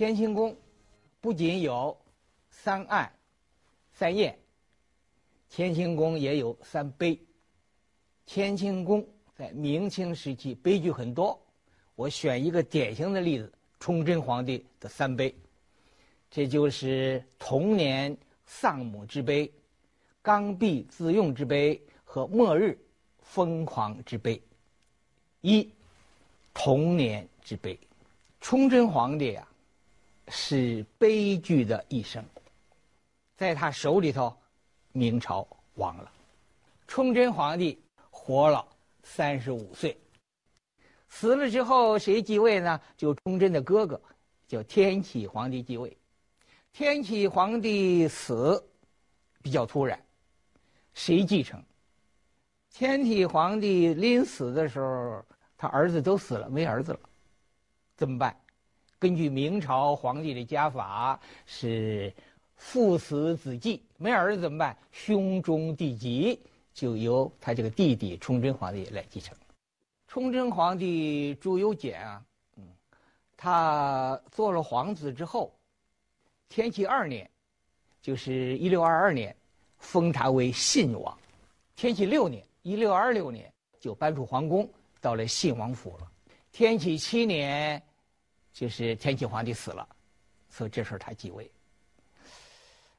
[0.00, 0.56] 天清宫
[1.20, 1.94] 不仅有
[2.48, 3.12] 三案、
[3.92, 4.38] 三宴，
[5.50, 7.20] 乾清宫也有三悲。
[8.26, 11.38] 乾清宫在明清时期悲剧很多，
[11.96, 15.34] 我选一个典型的例子：崇祯皇帝的三悲，
[16.30, 19.52] 这就是童年丧母之悲、
[20.22, 22.78] 刚愎自用之悲和末日
[23.18, 24.42] 疯狂之悲。
[25.42, 25.70] 一
[26.54, 27.78] 童年之悲，
[28.40, 29.46] 崇祯皇帝啊。
[30.30, 32.24] 是悲剧的一生，
[33.36, 34.34] 在他手里头，
[34.92, 36.10] 明朝亡了。
[36.86, 37.78] 崇祯皇帝
[38.10, 38.66] 活了
[39.02, 39.96] 三十五岁，
[41.08, 42.80] 死了之后谁继位呢？
[42.96, 44.00] 就崇祯的哥哥，
[44.46, 45.96] 叫天启皇帝继位。
[46.72, 48.64] 天启皇帝死
[49.42, 50.00] 比较突然，
[50.94, 51.60] 谁继承？
[52.72, 55.24] 天启皇帝临死的时候，
[55.56, 57.00] 他儿子都死了，没儿子了，
[57.96, 58.39] 怎么办？
[59.00, 62.12] 根据明朝皇帝的家法，是
[62.54, 64.76] 父死子继，没儿子怎么办？
[64.92, 66.38] 兄终弟及，
[66.74, 69.34] 就由他这个弟弟崇祯皇帝来继承。
[70.06, 72.22] 崇祯皇帝朱由检啊，
[72.56, 72.64] 嗯，
[73.38, 75.50] 他做了皇子之后，
[76.50, 77.28] 天启二年，
[78.02, 79.34] 就是一六二二年，
[79.78, 81.18] 封他为信王。
[81.74, 84.68] 天启六年，一六二六年，就搬出皇宫，
[85.00, 86.06] 到了信王府了。
[86.52, 87.82] 天启七年。
[88.60, 89.88] 就是天启皇帝死了，
[90.50, 91.50] 所以这时候他继位。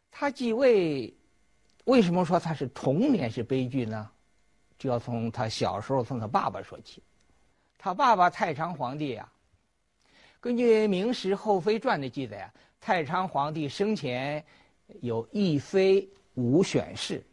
[0.09, 1.13] 他继位，
[1.85, 4.09] 为什么说他是童年是悲剧呢？
[4.79, 7.03] 就要从他小时候从他爸爸说起。
[7.77, 9.31] 他爸爸太昌皇帝啊，
[10.39, 14.43] 根据《明史后妃传》的记载啊，太昌皇帝生前
[15.01, 17.23] 有一妃五选侍。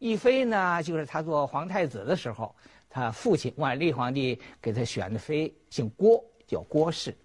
[0.00, 2.52] 一妃呢，就是他做皇太子的时候，
[2.90, 7.16] 他父亲万历皇帝给他选的妃，姓郭，叫郭氏。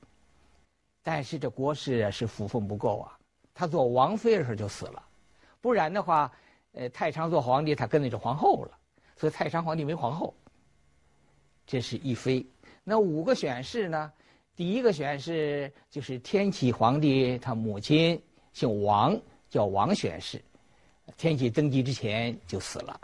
[1.03, 3.17] 但是这国事是福分不够啊，
[3.53, 5.03] 他做王妃的时候就死了，
[5.61, 6.31] 不然的话，
[6.73, 8.78] 呃，太昌做皇帝，他跟那是皇后了，
[9.16, 10.34] 所以太昌皇帝没皇后。
[11.66, 12.46] 这是一妃。
[12.84, 14.12] 那五个选侍呢？
[14.56, 19.18] 第一个选侍就是天启皇帝他母亲姓王，
[19.50, 20.41] 叫王选侍，
[21.16, 23.00] 天启登基之前就死了。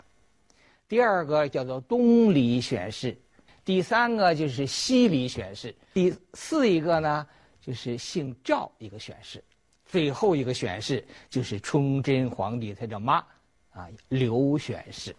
[0.88, 3.16] 第二个叫做东里选侍，
[3.64, 7.26] 第三个就是西里选侍，第四一个呢？
[7.66, 9.42] 就是姓赵一个选侍，
[9.84, 13.16] 最后一个选侍就是崇祯皇帝他的妈，
[13.72, 15.12] 啊刘选侍。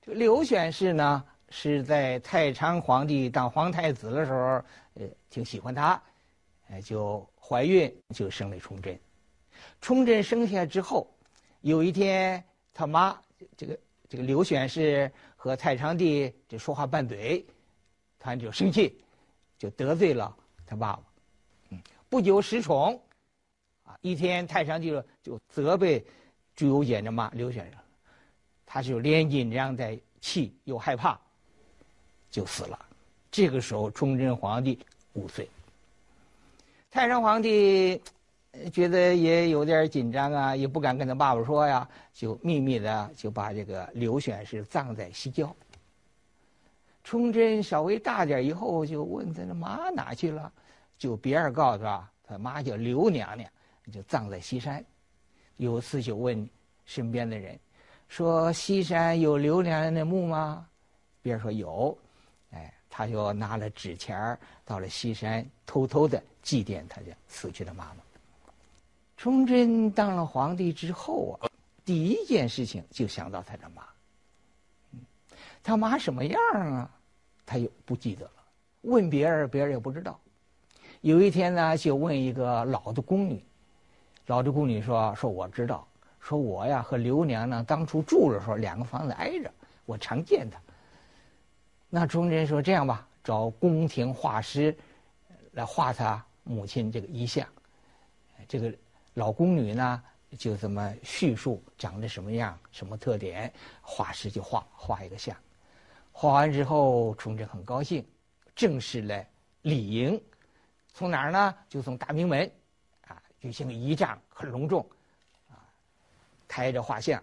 [0.00, 4.64] 这个刘选侍呢是在太昌皇帝当皇太子的时候，
[4.94, 6.02] 呃挺喜欢他，
[6.70, 8.98] 哎就怀孕就生了崇祯。
[9.82, 11.06] 崇祯生下之后，
[11.60, 12.42] 有一天
[12.72, 13.14] 他妈
[13.58, 17.44] 这个这个刘选侍和太昌帝就说话拌嘴，
[18.18, 18.98] 他就生气，
[19.58, 21.02] 就得罪了他爸爸。
[22.16, 22.98] 不久失宠，
[23.84, 23.92] 啊！
[24.00, 24.90] 一天太上帝
[25.22, 26.02] 就责备
[26.54, 27.78] 朱由检的妈刘先生，
[28.64, 31.20] 他就连紧张带气又害怕，
[32.30, 32.86] 就死了。
[33.30, 34.78] 这个时候，崇祯皇帝
[35.12, 35.46] 五岁。
[36.90, 38.00] 太上皇帝
[38.72, 45.54] 觉得也有点紧张啊，也不敢跟他爸爸说呀，就秘密的就把这个刘选是葬在西郊。
[47.04, 50.50] 崇祯稍微大点以后，就问他的妈哪去了。
[50.98, 53.50] 就别人告诉他，他妈叫刘娘娘，
[53.92, 54.84] 就葬在西山。
[55.56, 56.48] 有次就问
[56.84, 57.58] 身边的人，
[58.08, 60.66] 说西山有刘娘娘的墓吗？
[61.22, 61.96] 别人说有，
[62.50, 67.96] 哎，他就拿了纸钱到了西山，偷偷的祭奠他的死去的妈妈。
[69.16, 71.48] 崇祯当了皇帝之后啊，
[71.84, 73.82] 第一件事情就想到他的妈。
[75.62, 76.90] 他妈什么样啊？
[77.44, 78.32] 他又不记得了。
[78.82, 80.20] 问别人，别人也不知道。
[81.06, 83.40] 有一天呢，就问一个老的宫女，
[84.26, 85.86] 老的宫女说：“说我知道，
[86.18, 89.48] 说我呀和刘娘呢当初住的时候，两个房子挨着，
[89.84, 90.60] 我常见她。”
[91.88, 94.76] 那崇祯说：“这样吧，找宫廷画师
[95.52, 97.46] 来画他母亲这个遗像。”
[98.48, 98.74] 这个
[99.14, 100.02] 老宫女呢，
[100.36, 105.36] 就这么叙述长得什么样、什么特点，画师就画画一个像。
[106.10, 108.04] 画完之后，崇祯很高兴，
[108.56, 109.24] 正式来
[109.62, 110.20] 礼迎。
[110.96, 111.54] 从哪儿呢？
[111.68, 112.50] 就从大明门，
[113.06, 114.80] 啊，举行仪仗，很隆重，
[115.50, 115.60] 啊，
[116.48, 117.22] 抬着画像，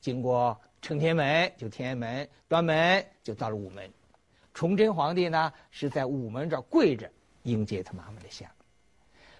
[0.00, 3.92] 经过承天门，就天安门，端门就到了午门。
[4.54, 7.12] 崇祯皇帝呢是在午门这儿跪着
[7.42, 8.50] 迎接他妈妈的像。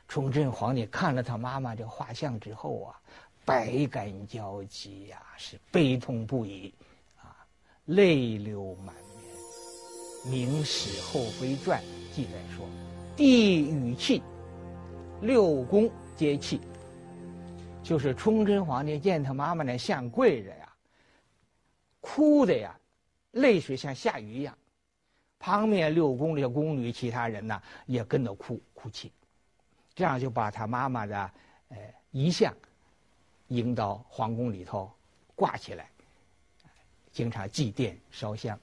[0.08, 3.00] 崇祯皇帝看了他妈妈这画像之后啊，
[3.46, 6.74] 百感交集呀，是悲痛不已，
[7.16, 7.34] 啊，
[7.86, 9.34] 泪流满面。
[10.28, 11.82] 《明史后妃传》
[12.14, 12.68] 记载说。
[13.20, 14.22] 地语气，
[15.20, 16.58] 六宫皆泣，
[17.82, 20.72] 就是崇祯皇帝见他妈妈呢像跪着呀，
[22.00, 22.74] 哭的呀，
[23.32, 24.56] 泪水像下雨一样。
[25.38, 29.12] 旁边六宫这些宫女，其他人呢也跟着哭哭泣，
[29.94, 31.30] 这样就把他妈妈的
[31.68, 31.76] 呃
[32.12, 32.54] 遗像
[33.48, 34.90] 迎到皇宫里头
[35.34, 35.90] 挂起来，
[37.12, 38.58] 经常祭奠烧香。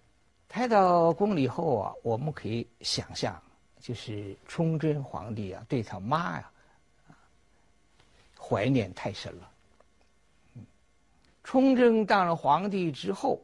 [0.47, 3.39] 抬到宫里后啊，我们可以想象。
[3.79, 6.51] 就是崇祯皇帝啊，对他妈呀，
[8.39, 9.51] 怀念太深了。
[11.43, 13.41] 崇祯当了皇帝之后，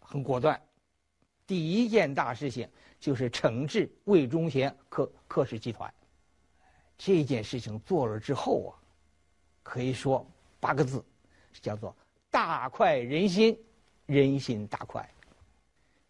[0.00, 0.60] 很果断，
[1.46, 2.68] 第一件大事情
[3.00, 5.92] 就是惩治魏忠贤科科氏集团。
[6.98, 8.72] 这件事情做了之后啊，
[9.62, 10.26] 可以说
[10.60, 11.02] 八个字，
[11.62, 11.96] 叫做
[12.30, 13.58] 大快人心，
[14.04, 15.08] 人心大快。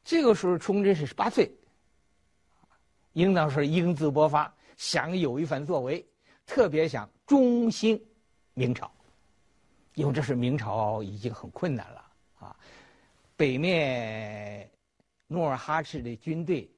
[0.04, 1.50] 这个时候，崇祯是十八岁。
[3.16, 6.06] 应当说英姿勃发，想有一番作为，
[6.44, 7.98] 特别想中兴
[8.52, 8.92] 明朝，
[9.94, 12.04] 因为这是明朝已经很困难了
[12.38, 12.54] 啊。
[13.34, 14.70] 北面
[15.28, 16.70] 努尔哈赤的军队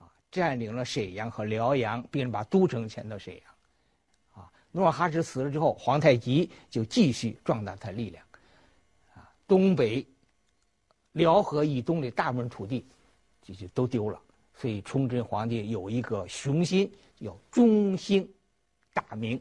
[0.00, 3.44] 啊占领了沈阳和辽阳，并把都城迁到沈阳。
[4.42, 8.24] 啊，努尔哈赤死了之后，皇太极就继续壮大他力量。
[9.14, 10.04] 啊，东北
[11.12, 12.84] 辽河以东的大部分土地
[13.40, 14.20] 就就都丢了。
[14.60, 18.28] 所以，崇祯皇帝有一个雄心，要中兴
[18.92, 19.40] 大明。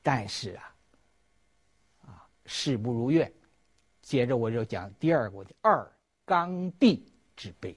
[0.00, 0.74] 但是啊，
[2.06, 3.30] 啊，事不如愿。
[4.02, 5.84] 接着我就讲第二个问题：二
[6.24, 7.02] 刚愎
[7.34, 7.76] 之悲。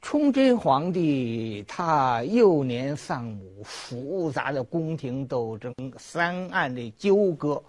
[0.00, 7.60] 崇祯皇帝他幼年丧母，复杂的宫廷斗争、三案的纠葛，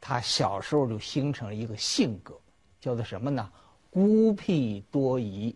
[0.00, 2.38] 他小时候就形成了一个性格，
[2.80, 3.52] 叫做什么呢？
[3.90, 5.52] 孤僻多疑。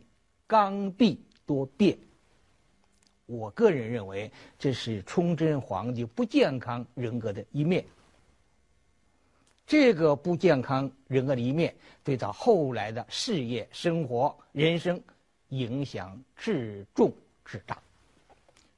[0.51, 1.17] 刚愎
[1.47, 1.97] 多变，
[3.27, 7.85] 我个人认为这是崇祯皇帝不健康人格的一面。
[9.65, 15.01] 这个不健康人格的一面，对他后来的事业、生活、人生
[15.51, 17.13] 影响至重
[17.45, 17.81] 至大。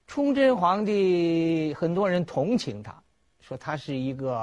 [0.06, 3.02] 崇祯皇帝很多人同情他，
[3.40, 4.36] 说他是一个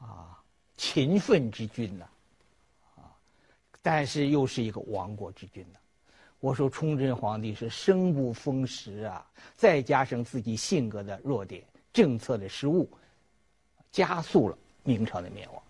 [0.00, 0.42] 啊
[0.78, 2.06] 勤奋之君呐，
[2.96, 3.12] 啊，
[3.82, 5.78] 但是又是一个亡国之君呐。
[6.46, 11.60] 我说崇祯皇帝是生不逢时啊，再加上自己性格的弱点、
[11.92, 12.88] 政策的失误，
[13.90, 15.60] 加速了明朝的灭亡。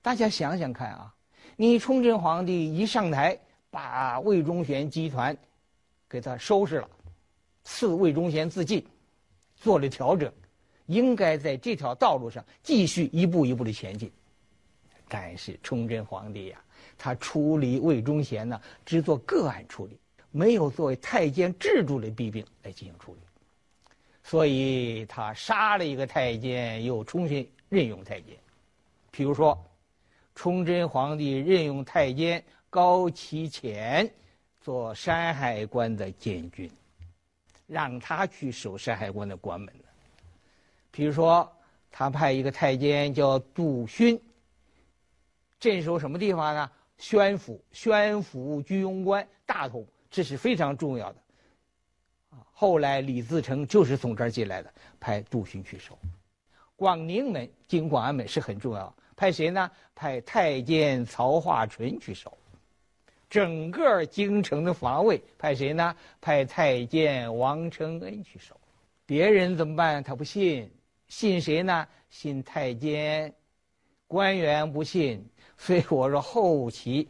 [0.00, 1.14] 大家想想看啊，
[1.54, 3.38] 你崇祯皇帝一上台，
[3.70, 5.36] 把魏忠贤集团
[6.08, 6.88] 给他收拾了，
[7.62, 8.82] 赐魏忠贤自尽，
[9.54, 10.32] 做了调整，
[10.86, 14.10] 应该在这条道路上继续一步一步的前进。
[15.10, 16.63] 但是崇祯皇帝呀。
[16.96, 19.98] 他处理魏忠贤呢，只做个案处理，
[20.30, 23.20] 没有作为太监制度的弊病来进行处理，
[24.22, 28.36] 所以他杀了一个太监，又重新任用太监。
[29.10, 29.56] 比如说，
[30.34, 34.12] 崇祯皇帝任用太监高启潜
[34.60, 36.70] 做山海关的监军，
[37.66, 39.84] 让他去守山海关的关门呢。
[40.90, 41.50] 比如说，
[41.90, 44.20] 他派一个太监叫杜勋
[45.60, 46.70] 镇守什么地方呢？
[46.98, 51.18] 宣府、宣府居庸关、大同，这是非常重要的。
[52.52, 55.98] 后来李自成就是从这儿进来的，派杜勋去守。
[56.76, 59.70] 广宁门、经广安门是很重要，派谁呢？
[59.94, 62.36] 派太监曹化淳去守。
[63.28, 65.96] 整个京城的防卫派谁呢？
[66.20, 68.58] 派太监王承恩去守。
[69.04, 70.02] 别人怎么办？
[70.02, 70.70] 他不信，
[71.08, 71.86] 信谁呢？
[72.10, 73.34] 信太监。
[74.06, 75.24] 官员不信。
[75.64, 77.08] 所以我说，后期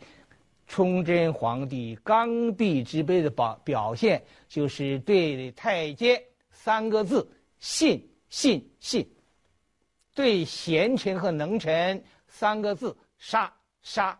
[0.69, 9.05] 崇祯皇帝刚愎之悲的表表现，就是对太监三个字“信信信”，
[10.15, 14.17] 对贤臣和能臣三个字“杀杀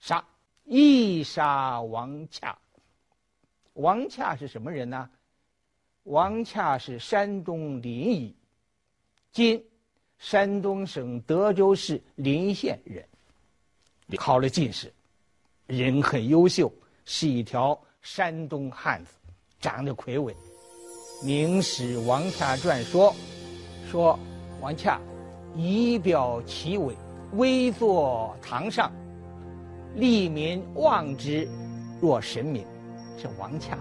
[0.00, 0.26] 杀”，
[0.66, 2.58] 一杀王洽。
[3.74, 5.08] 王洽是什么人呢？
[6.02, 8.34] 王洽是山东临沂
[9.30, 9.64] （今
[10.18, 13.08] 山东省德州市临县人）。
[14.14, 14.92] 考了进士，
[15.66, 16.72] 人很优秀，
[17.04, 19.10] 是一条山东汉子，
[19.58, 20.32] 长得魁伟。
[21.24, 23.12] 《明史王洽传》说
[23.90, 24.16] ：“说
[24.60, 25.00] 王洽
[25.56, 26.94] 仪表奇伟，
[27.32, 28.92] 微坐堂上，
[29.94, 31.48] 利民望之
[32.00, 32.64] 若神明。”
[33.18, 33.78] 这王洽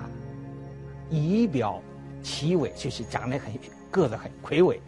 [1.10, 1.80] 仪表
[2.24, 3.54] 奇伟，就是长得很
[3.92, 4.82] 个子很魁伟，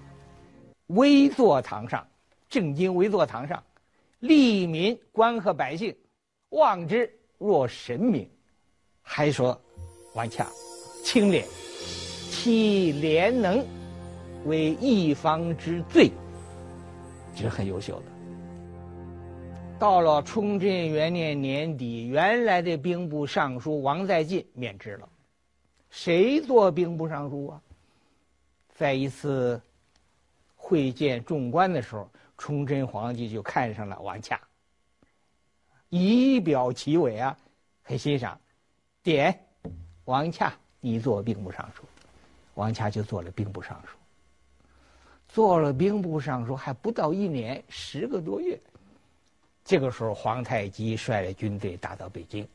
[0.88, 2.08] 微坐堂上，
[2.50, 3.62] 正襟危坐堂上。
[4.20, 5.96] 利民官和百姓，
[6.50, 8.28] 望之若神明，
[9.02, 9.60] 还说
[10.14, 10.48] 王洽
[11.04, 11.46] 清廉、
[12.32, 13.64] 其廉能，
[14.46, 16.10] 为一方之最，
[17.36, 18.06] 这是很优秀的。
[19.78, 25.08] 到了崇祯元年年底，原来的兵部尚书王在晋免职了，
[25.92, 27.62] 谁做兵部尚书啊？
[28.74, 29.62] 在一次
[30.56, 34.39] 会见众官的时候，崇祯皇帝就看上了王洽，
[35.89, 37.38] 以表其伟啊，
[37.82, 38.39] 很欣赏，
[39.01, 39.38] 点
[40.06, 41.84] 王洽你做兵部尚书，
[42.53, 43.98] 王洽就做了兵部尚书，
[45.27, 48.60] 做了兵部尚书还不到一年，十个多月。
[49.65, 52.48] 这个时候，皇太极率领军队打到北京，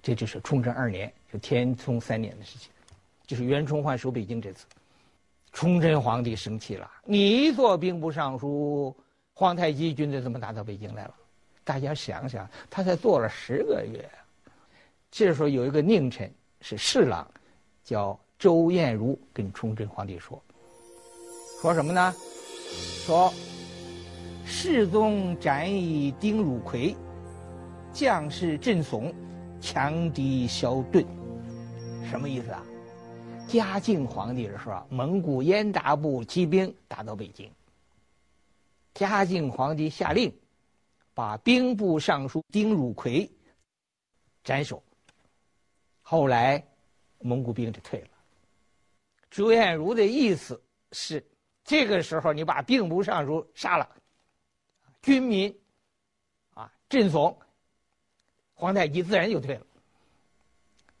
[0.00, 2.70] 这就是崇祯二年，就天聪三年的事情，
[3.26, 4.64] 就是袁崇焕守北京这次。
[5.52, 8.96] 崇祯皇帝生气了，你做兵部尚书，
[9.34, 11.14] 皇太极军队怎么打到北京来了？
[11.64, 14.08] 大家想想，他才做了十个月。
[15.10, 17.28] 这时候有一个佞臣是侍郎，
[17.84, 20.42] 叫周彦如，跟崇祯皇帝说
[21.60, 22.14] ：“说什么呢？
[23.04, 23.32] 说。”
[24.52, 26.96] 世宗斩以丁汝奎，
[27.92, 29.14] 将士震悚，
[29.60, 31.06] 强敌消遁。
[32.10, 32.60] 什么意思啊？
[33.50, 37.50] 嘉靖皇帝的时候，蒙古燕达部骑兵打到北京。
[38.94, 40.32] 嘉靖皇帝下令，
[41.14, 43.28] 把兵部尚书丁汝奎
[44.44, 44.80] 斩首。
[46.00, 46.64] 后来，
[47.18, 48.10] 蒙古兵就退了。
[49.30, 51.24] 朱彦如的意思是，
[51.64, 53.88] 这个时候你把兵部尚书杀了。
[55.02, 55.52] 军民，
[56.54, 57.36] 啊，震悚，
[58.54, 59.66] 皇太极自然就退了。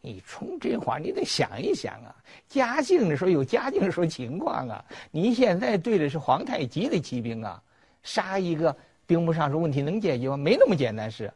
[0.00, 2.14] 你崇祯皇，你得想一想啊，
[2.48, 7.62] 嘉靖的时候有嘉靖的时候情况啊，您现在对的是皇太极的骑兵啊，
[8.02, 8.76] 杀一个
[9.06, 10.36] 兵部尚书问题能解决吗？
[10.36, 11.32] 没那么简单事。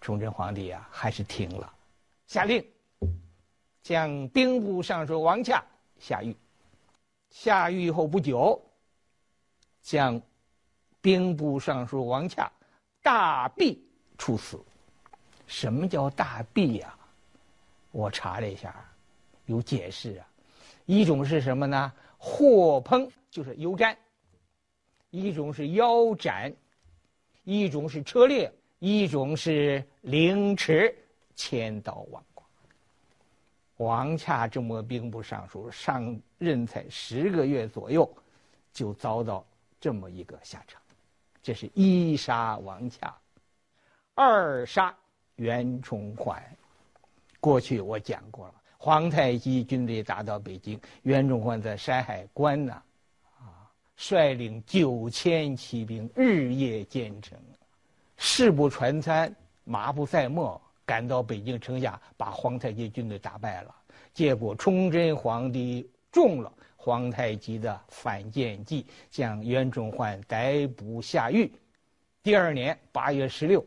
[0.00, 1.72] 崇祯皇帝啊，还是听了，
[2.26, 2.64] 下令
[3.82, 5.64] 将兵部尚书王洽
[5.98, 6.36] 下狱，
[7.30, 8.60] 下狱以后不久，
[9.82, 10.20] 将。
[11.02, 12.52] 兵部尚书王洽
[13.02, 13.78] 大毙
[14.18, 14.62] 处死。
[15.50, 16.94] 什么叫大毙呀？
[17.90, 18.72] 我查了一下，
[19.46, 20.26] 有解释啊。
[20.86, 21.92] 一种是什么呢？
[22.16, 23.92] 火烹就是油蘸；
[25.10, 26.52] 一种是腰斩；
[27.42, 30.96] 一种是车裂；一种是凌迟，
[31.34, 32.44] 千刀万剐。
[33.78, 38.08] 王洽这么兵部尚书上任才十个月左右，
[38.72, 39.44] 就遭到
[39.80, 40.80] 这么一个下场。
[41.42, 43.12] 这是一杀王洽，
[44.14, 44.94] 二杀
[45.40, 46.42] 袁崇焕。
[47.40, 52.82] 过去我讲过了，皇太极军队打到北京，袁崇焕在山海关呐，
[53.38, 53.64] 啊，
[53.96, 57.38] 率领九千骑兵日夜兼程，
[58.18, 63.74] 誓不传餐，马不赛末，赶到北京城下，把皇太极军队打败了。
[64.12, 66.52] 结果崇祯皇帝中了。
[66.82, 71.52] 皇太极的反间计，将袁崇焕逮捕下狱。
[72.22, 73.62] 第二年八月十六，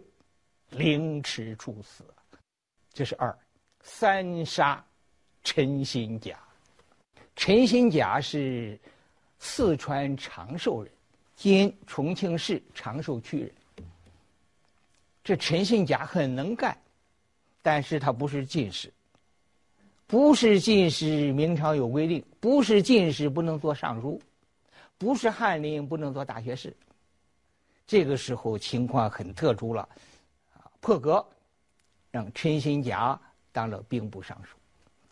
[0.78, 2.04] 凌迟处死。
[2.92, 3.36] 这是二，
[3.82, 4.84] 三杀
[5.44, 6.38] 陈新甲。
[7.36, 8.80] 陈新甲是
[9.40, 10.92] 四川长寿人，
[11.36, 13.52] 今重庆市长寿区人。
[15.24, 16.78] 这陈新甲很能干，
[17.62, 18.92] 但是他不是进士。
[20.06, 24.22] 不是进士，明朝有规定，不是进士不能做尚书，
[24.98, 26.76] 不是翰林不能做大学士。
[27.88, 29.90] 这个时候情况很特殊了，
[30.84, 31.26] 破格，
[32.12, 33.18] 让陈新甲
[33.54, 34.58] 当了兵部尚书，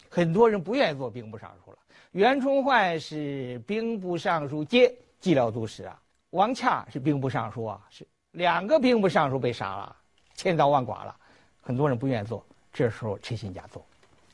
[0.10, 1.78] 很多人不愿意做兵部尚书了。
[2.12, 5.98] 袁崇焕是兵部尚书兼蓟辽都使啊，
[6.32, 9.96] 王洽是兵部尚书啊，是两个兵部尚书被杀了，
[10.36, 11.16] 千刀万剐了，
[11.62, 12.46] 很多人不愿意做。
[12.74, 13.82] 这时候陈新甲做。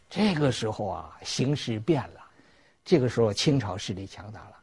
[0.10, 2.26] 这个时候啊，形势变了。
[2.84, 4.56] 这个时候，清朝势力强大了。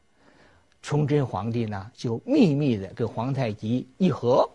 [0.82, 4.50] 崇祯皇帝呢，就秘密的跟皇太极议和。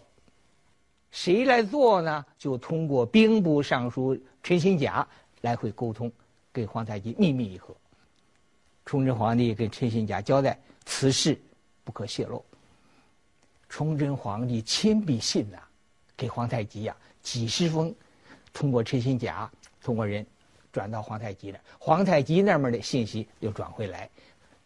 [1.11, 2.25] 谁来做呢？
[2.37, 5.07] 就通过兵部尚书陈新甲
[5.41, 6.11] 来回沟通，
[6.53, 7.75] 给皇太极秘密议和。
[8.85, 11.39] 崇祯皇帝跟陈新甲交代此事
[11.83, 12.43] 不可泄露。
[13.67, 15.59] 崇祯皇帝亲笔信呐，
[16.17, 17.93] 给皇太极呀几十封，
[18.53, 19.51] 通过陈新甲，
[19.81, 20.25] 通过人。
[20.71, 24.07] 转到皇太极那，皇太极那边的信息又转回来，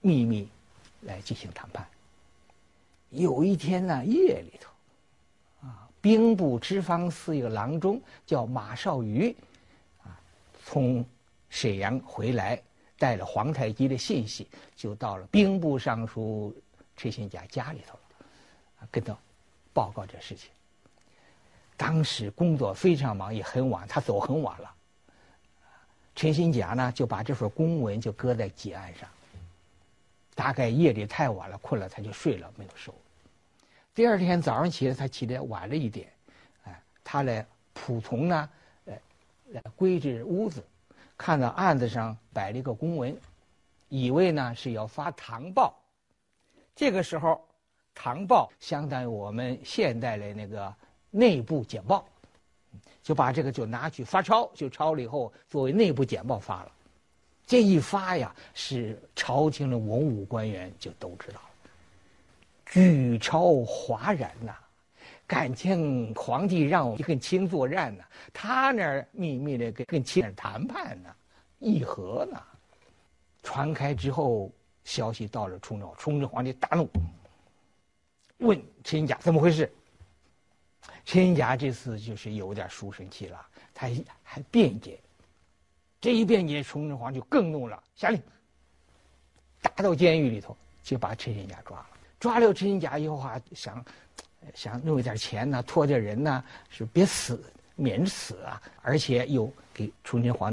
[0.01, 0.45] 秘密
[0.99, 1.87] 来进行谈判。
[3.09, 4.72] 有一天呢，夜里头，
[6.03, 9.33] 兵部知方司一个郎中叫马绍瑜，
[10.03, 10.19] 啊，
[10.65, 11.03] 从
[11.49, 12.61] 沈阳回来，
[12.97, 14.45] 带了皇太极的信息，
[14.75, 16.53] 就到了兵部尚书
[16.97, 17.97] 陈新甲家里头，
[18.81, 19.17] 啊，跟他
[19.71, 20.49] 报告这事情。
[21.77, 24.69] 当时工作非常忙，也很晚，他走很晚了。
[26.15, 29.07] 陈新甲呢就把这份公文就搁在几案上。
[30.35, 32.93] 大概夜里太晚了，困了，他就睡了，没有收。
[33.95, 36.11] 第二天早上起来，他起来晚了一点，
[36.63, 37.45] 哎，他来
[37.75, 38.49] 仆从呢，
[38.85, 38.93] 呃，
[39.51, 40.63] 来归置屋子，
[41.15, 43.15] 看到案子上摆了一个公文，
[43.89, 45.79] 以为呢是要发唐报。
[46.75, 47.39] 这个时候，
[47.93, 50.73] 唐报相当于我们现代的那个
[51.11, 52.03] 内部简报，
[53.03, 56.71] 就把这个就拿去发抄，就抄了以后作为内部简报发了。
[57.45, 61.49] 这一发呀，是朝廷的文武官员就都知道了，
[62.65, 64.55] 举朝哗然呐！
[65.25, 71.15] 感情皇帝让我跟清作战呢，他那儿秘密的跟跟清谈判呢，
[71.59, 72.41] 议和呢。
[73.41, 74.51] 传开之后，
[74.83, 76.89] 消息到了崇祯，崇祯皇帝大怒，
[78.37, 79.71] 问陈金甲怎么回事。
[81.05, 83.89] 陈金甲这次就是有点书生气了，他
[84.23, 84.99] 还辩解。
[85.99, 88.21] 这一辩解，崇祯皇就更怒了，下令
[89.61, 91.87] 打到监狱里头，就把陈新甲抓了。
[92.23, 93.83] 抓了陈金甲以后啊，想
[94.53, 97.43] 想弄一点钱呢，托点人呢，是别死，
[97.75, 100.41] 免死啊，而且又给崇祯皇。